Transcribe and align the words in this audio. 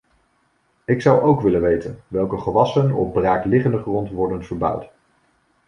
Ik 0.85 1.01
zou 1.01 1.21
ook 1.21 1.41
willen 1.41 1.61
weten 1.61 2.03
welke 2.07 2.37
gewassen 2.37 2.91
op 2.91 3.13
braakliggende 3.13 3.77
grond 3.77 4.09
worden 4.09 4.45
verbouwd. 4.45 4.89